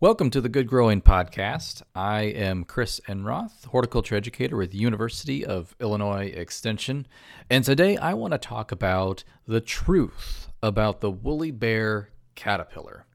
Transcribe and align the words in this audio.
Welcome 0.00 0.28
to 0.30 0.40
the 0.40 0.48
Good 0.48 0.66
Growing 0.66 1.00
Podcast. 1.00 1.82
I 1.94 2.22
am 2.22 2.64
Chris 2.64 3.00
Enroth, 3.08 3.66
horticulture 3.66 4.16
educator 4.16 4.56
with 4.56 4.74
University 4.74 5.46
of 5.46 5.76
Illinois 5.80 6.32
Extension, 6.34 7.06
and 7.48 7.64
today 7.64 7.96
I 7.96 8.12
want 8.14 8.32
to 8.32 8.38
talk 8.38 8.72
about 8.72 9.22
the 9.46 9.60
truth 9.60 10.48
about 10.60 11.00
the 11.00 11.12
woolly 11.12 11.52
bear 11.52 12.10
caterpillar. 12.34 13.06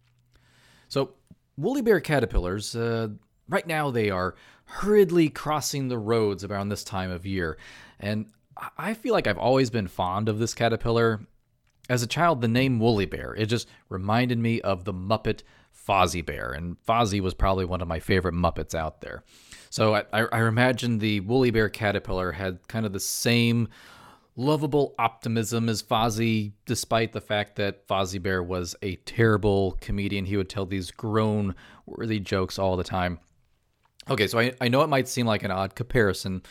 So, 0.88 1.12
woolly 1.58 1.82
bear 1.82 2.00
caterpillars, 2.00 2.74
uh, 2.78 3.10
right 3.50 3.68
now 3.68 3.92
they 3.92 4.10
are 4.10 4.36
hurriedly 4.64 5.28
crossing 5.28 5.90
the 5.90 6.00
roads 6.00 6.46
around 6.46 6.70
this 6.70 6.86
time 6.86 7.12
of 7.12 7.26
year, 7.26 7.58
and 8.00 8.28
I 8.78 8.94
feel 8.94 9.14
like 9.14 9.28
I've 9.28 9.38
always 9.38 9.70
been 9.70 9.90
fond 9.90 10.30
of 10.30 10.40
this 10.40 10.54
caterpillar. 10.54 11.20
As 11.90 12.04
a 12.04 12.08
child, 12.08 12.40
the 12.40 12.48
name 12.48 12.80
woolly 12.80 13.06
bear 13.06 13.36
it 13.36 13.48
just 13.48 13.68
reminded 13.90 14.40
me 14.40 14.62
of 14.62 14.86
the 14.86 14.94
Muppet 14.94 15.42
Fozzie 15.88 16.26
Bear, 16.26 16.52
and 16.52 16.78
Fozzie 16.88 17.22
was 17.22 17.34
probably 17.34 17.66
one 17.66 17.82
of 17.82 17.88
my 17.88 18.00
favorite 18.00 18.36
Muppets 18.36 18.76
out 18.76 19.02
there. 19.02 19.24
So 19.70 19.96
I, 19.96 20.04
I, 20.12 20.48
imagine 20.48 20.98
the 20.98 21.20
woolly 21.20 21.52
bear 21.52 21.70
caterpillar 21.70 22.32
had 22.32 22.68
kind 22.68 22.86
of 22.88 22.94
the 22.94 23.00
same 23.00 23.68
lovable 24.36 24.96
optimism 24.98 25.70
as 25.70 25.84
Fozzie, 25.84 26.54
despite 26.66 27.12
the 27.12 27.22
fact 27.22 27.56
that 27.58 27.88
Fozzie 27.88 28.22
Bear 28.22 28.42
was 28.42 28.76
a 28.82 28.96
terrible 28.98 29.78
comedian. 29.82 30.26
He 30.26 30.38
would 30.38 30.50
tell 30.50 30.66
these 30.66 30.92
groan 30.92 31.56
worthy 31.86 32.20
jokes 32.20 32.58
all 32.58 32.78
the 32.78 32.84
time. 32.84 33.20
Okay, 34.10 34.28
so 34.28 34.40
I, 34.40 34.54
I 34.60 34.70
know 34.70 34.82
it 34.82 34.88
might 34.88 35.08
seem 35.08 35.28
like 35.28 35.44
an 35.44 35.52
odd 35.52 35.76
comparison, 35.76 36.42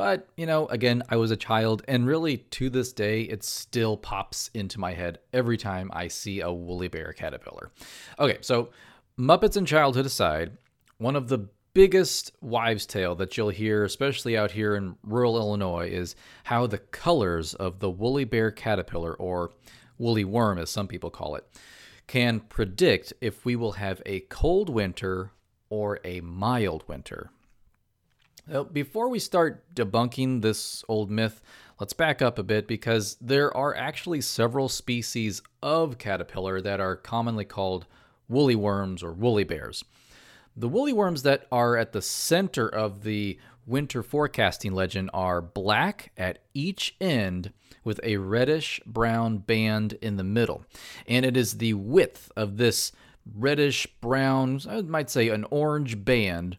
but, 0.00 0.26
you 0.34 0.46
know, 0.46 0.66
again, 0.68 1.02
I 1.10 1.16
was 1.16 1.30
a 1.30 1.36
child, 1.36 1.82
and 1.86 2.06
really 2.06 2.38
to 2.38 2.70
this 2.70 2.90
day, 2.90 3.20
it 3.20 3.44
still 3.44 3.98
pops 3.98 4.48
into 4.54 4.80
my 4.80 4.94
head 4.94 5.18
every 5.30 5.58
time 5.58 5.90
I 5.92 6.08
see 6.08 6.40
a 6.40 6.50
woolly 6.50 6.88
bear 6.88 7.12
caterpillar. 7.12 7.70
Okay, 8.18 8.38
so 8.40 8.70
Muppets 9.18 9.58
and 9.58 9.66
childhood 9.66 10.06
aside, 10.06 10.52
one 10.96 11.16
of 11.16 11.28
the 11.28 11.50
biggest 11.74 12.32
wives' 12.40 12.86
tale 12.86 13.14
that 13.16 13.36
you'll 13.36 13.50
hear, 13.50 13.84
especially 13.84 14.38
out 14.38 14.52
here 14.52 14.74
in 14.74 14.96
rural 15.04 15.36
Illinois, 15.36 15.90
is 15.90 16.16
how 16.44 16.66
the 16.66 16.78
colors 16.78 17.52
of 17.52 17.80
the 17.80 17.90
woolly 17.90 18.24
bear 18.24 18.50
caterpillar, 18.50 19.12
or 19.12 19.50
woolly 19.98 20.24
worm 20.24 20.56
as 20.56 20.70
some 20.70 20.88
people 20.88 21.10
call 21.10 21.34
it, 21.34 21.46
can 22.06 22.40
predict 22.40 23.12
if 23.20 23.44
we 23.44 23.54
will 23.54 23.72
have 23.72 24.00
a 24.06 24.20
cold 24.20 24.70
winter 24.70 25.30
or 25.68 26.00
a 26.04 26.22
mild 26.22 26.88
winter. 26.88 27.30
Now, 28.50 28.64
before 28.64 29.08
we 29.08 29.20
start 29.20 29.62
debunking 29.76 30.42
this 30.42 30.84
old 30.88 31.08
myth, 31.08 31.40
let's 31.78 31.92
back 31.92 32.20
up 32.20 32.36
a 32.36 32.42
bit 32.42 32.66
because 32.66 33.16
there 33.20 33.56
are 33.56 33.76
actually 33.76 34.22
several 34.22 34.68
species 34.68 35.40
of 35.62 35.98
caterpillar 35.98 36.60
that 36.60 36.80
are 36.80 36.96
commonly 36.96 37.44
called 37.44 37.86
woolly 38.28 38.56
worms 38.56 39.04
or 39.04 39.12
woolly 39.12 39.44
bears. 39.44 39.84
The 40.56 40.68
woolly 40.68 40.92
worms 40.92 41.22
that 41.22 41.46
are 41.52 41.76
at 41.76 41.92
the 41.92 42.02
center 42.02 42.68
of 42.68 43.04
the 43.04 43.38
winter 43.66 44.02
forecasting 44.02 44.72
legend 44.72 45.10
are 45.14 45.40
black 45.40 46.10
at 46.16 46.40
each 46.52 46.96
end 47.00 47.52
with 47.84 48.00
a 48.02 48.16
reddish 48.16 48.80
brown 48.84 49.38
band 49.38 49.92
in 50.02 50.16
the 50.16 50.24
middle. 50.24 50.64
And 51.06 51.24
it 51.24 51.36
is 51.36 51.58
the 51.58 51.74
width 51.74 52.32
of 52.36 52.56
this 52.56 52.90
reddish 53.32 53.86
brown, 54.00 54.60
I 54.68 54.80
might 54.82 55.08
say 55.08 55.28
an 55.28 55.46
orange 55.50 56.04
band, 56.04 56.56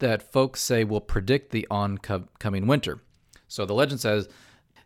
that 0.00 0.32
folks 0.32 0.60
say 0.60 0.84
will 0.84 1.00
predict 1.00 1.50
the 1.50 1.66
oncoming 1.70 2.66
winter. 2.66 3.00
So 3.48 3.64
the 3.64 3.74
legend 3.74 4.00
says 4.00 4.28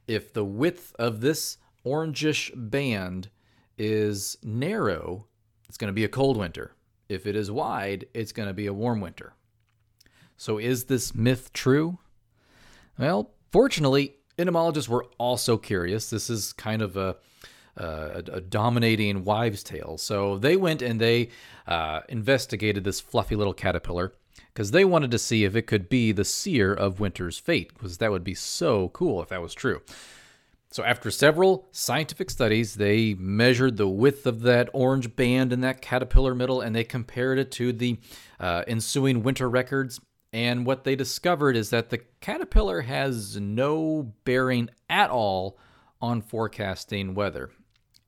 if 0.07 0.33
the 0.33 0.45
width 0.45 0.95
of 0.99 1.21
this 1.21 1.59
orangish 1.85 2.51
band 2.55 3.31
is 3.79 4.37
narrow, 4.43 5.27
it's 5.69 5.79
going 5.79 5.89
to 5.89 5.95
be 5.95 6.05
a 6.05 6.09
cold 6.09 6.37
winter. 6.37 6.73
If 7.09 7.27
it 7.27 7.37
is 7.37 7.51
wide, 7.51 8.07
it's 8.15 8.33
going 8.33 8.49
to 8.49 8.55
be 8.55 8.67
a 8.67 8.73
warm 8.73 9.01
winter. 9.01 9.35
So 10.37 10.59
is 10.59 10.85
this 10.85 11.15
myth 11.15 11.53
true? 11.53 11.99
Well, 12.99 13.33
fortunately, 13.51 14.17
entomologists 14.39 14.89
were 14.89 15.07
also 15.19 15.57
curious. 15.57 16.11
This 16.11 16.31
is 16.31 16.53
kind 16.53 16.83
of 16.83 16.97
a 16.97 17.17
uh, 17.77 18.23
a, 18.33 18.41
dominating 18.41 19.25
wives' 19.25 19.65
tale. 19.65 19.99
So 19.99 20.39
they 20.39 20.57
went 20.57 20.81
and 20.81 21.01
they 21.01 21.31
uh, 21.67 22.03
investigated 22.09 22.85
this 22.85 23.01
fluffy 23.01 23.35
little 23.35 23.53
caterpillar 23.53 24.15
because 24.55 24.71
they 24.71 24.85
wanted 24.85 25.11
to 25.11 25.19
see 25.19 25.45
if 25.45 25.57
it 25.57 25.67
could 25.67 25.89
be 25.89 26.13
the 26.13 26.25
seer 26.25 26.73
of 26.73 27.01
winter's 27.01 27.39
fate, 27.39 27.73
because 27.75 27.99
that 27.99 28.13
would 28.13 28.25
be 28.25 28.35
so 28.35 28.89
cool 28.91 29.21
if 29.21 29.29
that 29.29 29.43
was 29.43 29.53
true. 29.53 29.83
So, 30.71 30.83
after 30.83 31.11
several 31.11 31.69
scientific 31.71 32.31
studies, 32.31 32.75
they 32.75 33.15
measured 33.15 33.77
the 33.77 33.89
width 33.89 34.27
of 34.27 34.41
that 34.43 34.71
orange 34.73 35.15
band 35.15 35.53
in 35.53 35.61
that 35.61 35.81
caterpillar 35.81 36.35
middle 36.35 36.61
and 36.61 36.75
they 36.75 36.83
compared 36.83 37.39
it 37.39 37.53
to 37.53 37.73
the 37.73 37.99
uh, 38.41 38.65
ensuing 38.67 39.23
winter 39.23 39.49
records. 39.49 40.01
And 40.33 40.67
what 40.67 40.83
they 40.83 40.97
discovered 40.97 41.55
is 41.57 41.71
that 41.71 41.91
the 41.91 41.99
caterpillar 42.21 42.81
has 42.81 43.39
no 43.39 44.15
bearing 44.25 44.69
at 44.91 45.11
all 45.11 45.59
on 46.03 46.23
forecasting 46.23 47.15
weather. 47.15 47.51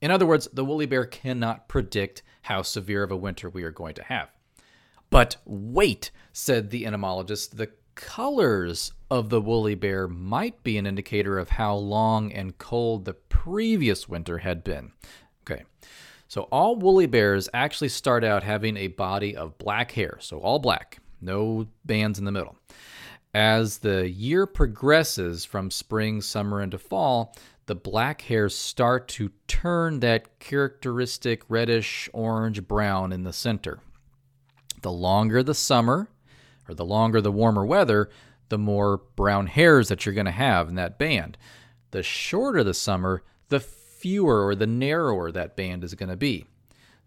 In 0.00 0.10
other 0.10 0.26
words, 0.26 0.48
the 0.52 0.64
woolly 0.64 0.86
bear 0.86 1.06
cannot 1.06 1.68
predict 1.68 2.24
how 2.42 2.62
severe 2.62 3.04
of 3.04 3.12
a 3.12 3.16
winter 3.16 3.48
we 3.48 3.62
are 3.62 3.70
going 3.70 3.94
to 3.94 4.02
have. 4.02 4.35
But 5.16 5.38
wait, 5.46 6.10
said 6.34 6.68
the 6.68 6.84
entomologist, 6.84 7.56
the 7.56 7.70
colors 7.94 8.92
of 9.10 9.30
the 9.30 9.40
woolly 9.40 9.74
bear 9.74 10.06
might 10.06 10.62
be 10.62 10.76
an 10.76 10.86
indicator 10.86 11.38
of 11.38 11.48
how 11.48 11.74
long 11.74 12.30
and 12.34 12.58
cold 12.58 13.06
the 13.06 13.14
previous 13.14 14.10
winter 14.10 14.36
had 14.36 14.62
been. 14.62 14.92
Okay, 15.40 15.62
so 16.28 16.42
all 16.52 16.76
woolly 16.76 17.06
bears 17.06 17.48
actually 17.54 17.88
start 17.88 18.24
out 18.24 18.42
having 18.42 18.76
a 18.76 18.88
body 18.88 19.34
of 19.34 19.56
black 19.56 19.92
hair, 19.92 20.18
so 20.20 20.38
all 20.40 20.58
black, 20.58 20.98
no 21.22 21.66
bands 21.86 22.18
in 22.18 22.26
the 22.26 22.30
middle. 22.30 22.58
As 23.32 23.78
the 23.78 24.10
year 24.10 24.44
progresses 24.46 25.46
from 25.46 25.70
spring, 25.70 26.20
summer, 26.20 26.60
into 26.60 26.76
fall, 26.76 27.34
the 27.64 27.74
black 27.74 28.20
hairs 28.20 28.54
start 28.54 29.08
to 29.08 29.30
turn 29.48 30.00
that 30.00 30.40
characteristic 30.40 31.42
reddish 31.48 32.10
orange 32.12 32.68
brown 32.68 33.12
in 33.12 33.22
the 33.22 33.32
center. 33.32 33.80
The 34.86 34.92
longer 34.92 35.42
the 35.42 35.52
summer, 35.52 36.08
or 36.68 36.74
the 36.76 36.84
longer 36.84 37.20
the 37.20 37.32
warmer 37.32 37.66
weather, 37.66 38.08
the 38.50 38.56
more 38.56 38.98
brown 39.16 39.48
hairs 39.48 39.88
that 39.88 40.06
you're 40.06 40.14
going 40.14 40.26
to 40.26 40.30
have 40.30 40.68
in 40.68 40.76
that 40.76 40.96
band. 40.96 41.36
The 41.90 42.04
shorter 42.04 42.62
the 42.62 42.72
summer, 42.72 43.24
the 43.48 43.58
fewer 43.58 44.46
or 44.46 44.54
the 44.54 44.68
narrower 44.68 45.32
that 45.32 45.56
band 45.56 45.82
is 45.82 45.94
going 45.94 46.10
to 46.10 46.16
be. 46.16 46.46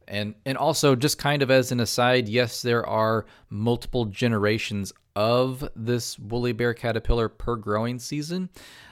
And 0.10 0.36
and 0.46 0.58
also 0.58 0.94
just 0.94 1.20
kind 1.20 1.42
of 1.42 1.50
as 1.50 1.72
an 1.72 1.80
aside, 1.80 2.28
yes, 2.28 2.62
there 2.62 2.86
are 2.86 3.26
multiple 3.50 4.04
generations 4.04 4.92
of 5.16 5.70
this 5.74 6.20
woolly 6.20 6.52
bear 6.52 6.74
caterpillar 6.74 7.30
per 7.30 7.56
growing 7.56 8.00
season. 8.00 8.50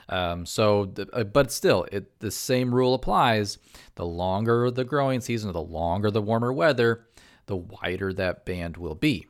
Um, 0.08 0.46
so, 0.46 0.86
the, 0.86 1.06
uh, 1.12 1.24
but 1.24 1.52
still, 1.52 1.86
it, 1.92 2.18
the 2.20 2.30
same 2.30 2.74
rule 2.74 2.94
applies. 2.94 3.58
The 3.96 4.06
longer 4.06 4.70
the 4.70 4.84
growing 4.84 5.20
season, 5.20 5.52
the 5.52 5.60
longer 5.60 6.10
the 6.10 6.22
warmer 6.22 6.52
weather, 6.52 7.07
the 7.48 7.56
wider 7.56 8.12
that 8.12 8.44
band 8.44 8.76
will 8.76 8.94
be. 8.94 9.26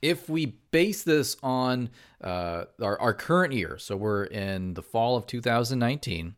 If 0.00 0.28
we 0.28 0.46
base 0.72 1.04
this 1.04 1.36
on 1.44 1.90
uh, 2.20 2.64
our, 2.82 3.00
our 3.00 3.14
current 3.14 3.52
year, 3.52 3.78
so 3.78 3.96
we're 3.96 4.24
in 4.24 4.74
the 4.74 4.82
fall 4.82 5.16
of 5.16 5.28
2019. 5.28 6.34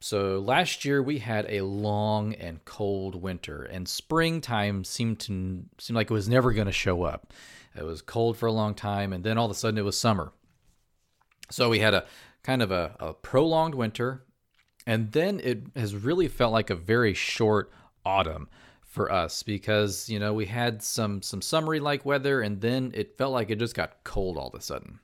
So 0.00 0.40
last 0.40 0.84
year 0.84 1.00
we 1.00 1.20
had 1.20 1.46
a 1.48 1.60
long 1.60 2.34
and 2.34 2.64
cold 2.64 3.22
winter, 3.22 3.62
and 3.62 3.88
springtime 3.88 4.82
seemed 4.82 5.20
to 5.20 5.64
seem 5.78 5.94
like 5.94 6.10
it 6.10 6.14
was 6.14 6.28
never 6.28 6.52
going 6.52 6.66
to 6.66 6.72
show 6.72 7.04
up. 7.04 7.32
It 7.76 7.84
was 7.84 8.02
cold 8.02 8.36
for 8.36 8.46
a 8.46 8.52
long 8.52 8.74
time, 8.74 9.12
and 9.12 9.22
then 9.22 9.38
all 9.38 9.44
of 9.44 9.50
a 9.50 9.54
sudden 9.54 9.78
it 9.78 9.84
was 9.84 9.96
summer. 9.96 10.32
So 11.50 11.68
we 11.68 11.78
had 11.78 11.94
a 11.94 12.04
kind 12.42 12.62
of 12.62 12.72
a, 12.72 12.96
a 12.98 13.12
prolonged 13.14 13.76
winter, 13.76 14.24
and 14.86 15.12
then 15.12 15.40
it 15.42 15.62
has 15.76 15.94
really 15.94 16.26
felt 16.26 16.52
like 16.52 16.70
a 16.70 16.76
very 16.76 17.14
short 17.14 17.70
autumn 18.04 18.48
for 18.96 19.12
us 19.12 19.42
because 19.42 20.08
you 20.08 20.18
know 20.18 20.32
we 20.32 20.46
had 20.46 20.82
some 20.82 21.20
some 21.22 21.42
summery 21.42 21.78
like 21.78 22.04
weather 22.06 22.40
and 22.40 22.60
then 22.62 22.90
it 22.94 23.16
felt 23.18 23.32
like 23.32 23.50
it 23.50 23.58
just 23.58 23.76
got 23.76 24.02
cold 24.02 24.38
all 24.38 24.48
of 24.48 24.54
a 24.54 24.60
sudden. 24.60 24.98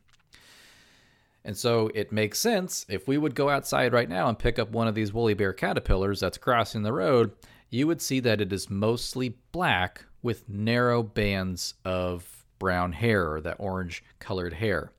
And 1.44 1.56
so 1.56 1.90
it 1.94 2.12
makes 2.12 2.38
sense 2.38 2.86
if 2.88 3.06
we 3.06 3.18
would 3.18 3.34
go 3.34 3.48
outside 3.48 3.92
right 3.92 4.08
now 4.08 4.28
and 4.28 4.38
pick 4.38 4.58
up 4.58 4.70
one 4.70 4.88
of 4.88 4.94
these 4.94 5.12
woolly 5.12 5.34
bear 5.34 5.52
caterpillars 5.52 6.20
that's 6.20 6.38
crossing 6.38 6.82
the 6.82 6.92
road 6.92 7.32
you 7.68 7.86
would 7.86 8.00
see 8.02 8.20
that 8.20 8.40
it 8.40 8.52
is 8.52 8.70
mostly 8.70 9.36
black 9.50 10.04
with 10.22 10.48
narrow 10.48 11.02
bands 11.02 11.74
of 11.84 12.44
brown 12.58 12.92
hair 12.92 13.32
or 13.32 13.40
that 13.40 13.56
orange 13.58 14.04
colored 14.20 14.52
hair. 14.54 14.92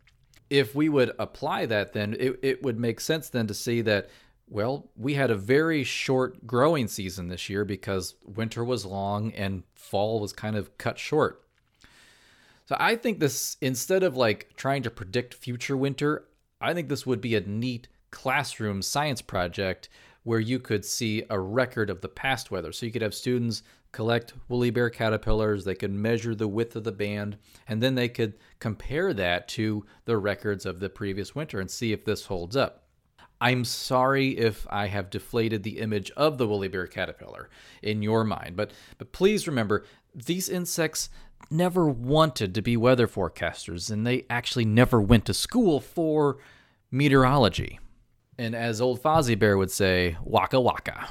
If 0.49 0.75
we 0.75 0.89
would 0.89 1.13
apply 1.17 1.65
that 1.67 1.93
then 1.93 2.15
it, 2.19 2.39
it 2.43 2.63
would 2.63 2.79
make 2.79 2.99
sense 2.99 3.29
then 3.29 3.47
to 3.47 3.53
see 3.53 3.81
that 3.81 4.09
well, 4.53 4.91
we 4.95 5.15
had 5.15 5.31
a 5.31 5.35
very 5.35 5.83
short 5.83 6.45
growing 6.45 6.87
season 6.87 7.27
this 7.27 7.49
year 7.49 7.65
because 7.65 8.13
winter 8.23 8.63
was 8.63 8.85
long 8.85 9.33
and 9.33 9.63
fall 9.73 10.19
was 10.19 10.31
kind 10.31 10.55
of 10.55 10.77
cut 10.77 10.99
short. 10.99 11.43
So 12.67 12.77
I 12.79 12.95
think 12.95 13.19
this, 13.19 13.57
instead 13.61 14.03
of 14.03 14.15
like 14.15 14.51
trying 14.55 14.83
to 14.83 14.91
predict 14.91 15.33
future 15.33 15.75
winter, 15.75 16.25
I 16.61 16.75
think 16.75 16.87
this 16.87 17.03
would 17.03 17.19
be 17.19 17.35
a 17.35 17.41
neat 17.41 17.87
classroom 18.11 18.83
science 18.83 19.23
project 19.23 19.89
where 20.21 20.39
you 20.39 20.59
could 20.59 20.85
see 20.85 21.23
a 21.31 21.39
record 21.39 21.89
of 21.89 22.01
the 22.01 22.07
past 22.07 22.51
weather. 22.51 22.71
So 22.71 22.85
you 22.85 22.91
could 22.91 23.01
have 23.01 23.15
students 23.15 23.63
collect 23.91 24.35
woolly 24.49 24.69
bear 24.69 24.91
caterpillars, 24.91 25.65
they 25.65 25.73
could 25.73 25.91
measure 25.91 26.35
the 26.35 26.47
width 26.47 26.75
of 26.75 26.83
the 26.83 26.91
band, 26.91 27.37
and 27.67 27.81
then 27.81 27.95
they 27.95 28.07
could 28.07 28.35
compare 28.59 29.15
that 29.15 29.47
to 29.47 29.83
the 30.05 30.17
records 30.17 30.67
of 30.67 30.79
the 30.79 30.89
previous 30.89 31.33
winter 31.33 31.59
and 31.59 31.71
see 31.71 31.91
if 31.91 32.05
this 32.05 32.27
holds 32.27 32.55
up. 32.55 32.82
I'm 33.43 33.65
sorry 33.65 34.37
if 34.37 34.65
I 34.69 34.87
have 34.87 35.09
deflated 35.09 35.63
the 35.63 35.79
image 35.79 36.09
of 36.11 36.37
the 36.37 36.47
woolly 36.47 36.69
bear 36.69 36.87
caterpillar 36.87 37.49
in 37.81 38.01
your 38.01 38.23
mind, 38.23 38.55
but 38.55 38.71
but 38.97 39.11
please 39.11 39.47
remember 39.47 39.83
these 40.15 40.47
insects 40.47 41.09
never 41.51 41.85
wanted 41.85 42.55
to 42.55 42.61
be 42.61 42.77
weather 42.77 43.05
forecasters 43.05 43.91
and 43.91 44.07
they 44.07 44.25
actually 44.29 44.63
never 44.63 45.01
went 45.01 45.25
to 45.25 45.33
school 45.33 45.81
for 45.81 46.37
meteorology. 46.89 47.81
And 48.37 48.55
as 48.55 48.79
old 48.79 49.03
Fozzie 49.03 49.37
Bear 49.37 49.57
would 49.57 49.71
say, 49.71 50.15
waka 50.23 50.61
waka. 50.61 51.09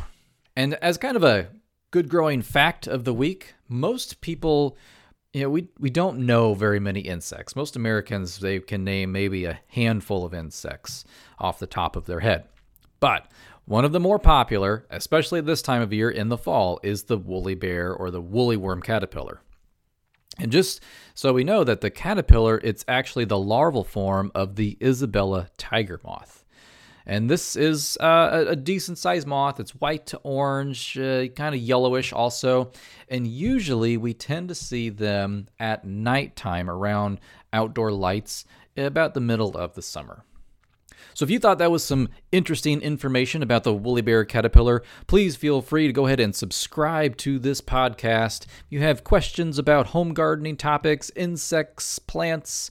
And 0.56 0.72
as 0.76 0.96
kind 0.96 1.18
of 1.18 1.24
a 1.24 1.48
good 1.90 2.08
growing 2.08 2.40
fact 2.40 2.86
of 2.86 3.04
the 3.04 3.12
week, 3.12 3.56
most 3.68 4.22
people, 4.22 4.78
know, 5.40 5.50
we, 5.50 5.68
we 5.78 5.88
don't 5.88 6.26
know 6.26 6.52
very 6.52 6.78
many 6.78 7.00
insects. 7.00 7.56
Most 7.56 7.74
Americans, 7.74 8.38
they 8.38 8.60
can 8.60 8.84
name 8.84 9.12
maybe 9.12 9.46
a 9.46 9.60
handful 9.68 10.26
of 10.26 10.34
insects 10.34 11.04
off 11.38 11.58
the 11.58 11.66
top 11.66 11.96
of 11.96 12.04
their 12.04 12.20
head. 12.20 12.44
But 13.00 13.30
one 13.64 13.84
of 13.84 13.92
the 13.92 14.00
more 14.00 14.18
popular, 14.18 14.86
especially 14.90 15.40
this 15.40 15.62
time 15.62 15.80
of 15.80 15.92
year 15.92 16.10
in 16.10 16.28
the 16.28 16.36
fall, 16.36 16.78
is 16.82 17.04
the 17.04 17.16
woolly 17.16 17.54
bear 17.54 17.94
or 17.94 18.10
the 18.10 18.20
woolly 18.20 18.56
worm 18.56 18.82
caterpillar. 18.82 19.40
And 20.38 20.52
just 20.52 20.82
so 21.14 21.32
we 21.32 21.44
know 21.44 21.62
that 21.64 21.80
the 21.80 21.90
caterpillar, 21.90 22.60
it's 22.62 22.84
actually 22.88 23.24
the 23.24 23.38
larval 23.38 23.84
form 23.84 24.32
of 24.34 24.56
the 24.56 24.76
Isabella 24.82 25.48
tiger 25.56 26.00
moth. 26.04 26.41
And 27.06 27.28
this 27.28 27.56
is 27.56 27.96
uh, 28.00 28.44
a 28.48 28.56
decent 28.56 28.98
sized 28.98 29.26
moth. 29.26 29.58
It's 29.60 29.74
white 29.74 30.06
to 30.06 30.18
orange, 30.18 30.98
uh, 30.98 31.28
kind 31.28 31.54
of 31.54 31.60
yellowish 31.60 32.12
also. 32.12 32.72
And 33.08 33.26
usually 33.26 33.96
we 33.96 34.14
tend 34.14 34.48
to 34.48 34.54
see 34.54 34.88
them 34.88 35.48
at 35.58 35.84
nighttime 35.84 36.70
around 36.70 37.20
outdoor 37.52 37.92
lights 37.92 38.44
about 38.76 39.14
the 39.14 39.20
middle 39.20 39.56
of 39.56 39.74
the 39.74 39.82
summer. 39.82 40.24
So 41.14 41.24
if 41.24 41.30
you 41.30 41.38
thought 41.38 41.58
that 41.58 41.70
was 41.70 41.84
some 41.84 42.08
interesting 42.30 42.80
information 42.80 43.42
about 43.42 43.64
the 43.64 43.74
woolly 43.74 44.00
bear 44.02 44.24
caterpillar, 44.24 44.82
please 45.06 45.36
feel 45.36 45.60
free 45.60 45.86
to 45.86 45.92
go 45.92 46.06
ahead 46.06 46.20
and 46.20 46.34
subscribe 46.34 47.16
to 47.18 47.38
this 47.38 47.60
podcast. 47.60 48.46
If 48.46 48.64
you 48.70 48.80
have 48.80 49.04
questions 49.04 49.58
about 49.58 49.88
home 49.88 50.14
gardening 50.14 50.56
topics, 50.56 51.10
insects, 51.14 51.98
plants, 51.98 52.70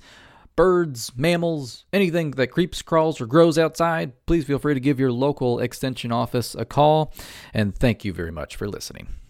birds, 0.55 1.11
mammals, 1.15 1.85
anything 1.93 2.31
that 2.31 2.47
creeps, 2.47 2.81
crawls, 2.81 3.21
or 3.21 3.25
grows 3.25 3.57
outside, 3.57 4.13
please 4.25 4.45
feel 4.45 4.59
free 4.59 4.73
to 4.73 4.79
give 4.79 4.99
your 4.99 5.11
local 5.11 5.59
extension 5.59 6.11
office 6.11 6.55
a 6.55 6.65
call. 6.65 7.13
And 7.53 7.75
thank 7.75 8.03
you 8.03 8.13
very 8.13 8.31
much 8.31 8.55
for 8.55 8.67
listening. 8.67 9.20